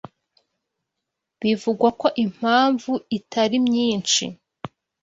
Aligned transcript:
Bivugwa 1.41 1.89
ko 1.99 2.07
impamvu 2.25 2.91
itari 3.17 3.57
myinshi 3.67 4.23